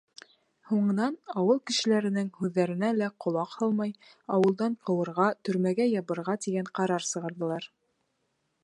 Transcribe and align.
Һуңынан, 0.69 1.17
ауыл 1.41 1.59
кешеләренең 1.71 2.31
һүҙҙәренә 2.39 2.89
лә 3.01 3.11
ҡолаҡ 3.27 3.53
һалмай, 3.61 3.93
ауылдан 4.39 4.79
ҡыуырға, 4.89 5.29
төрмәгә 5.47 5.89
ябырға, 5.93 6.39
тигән 6.49 6.75
ҡарар 6.81 7.09
сығарҙылар. 7.13 7.71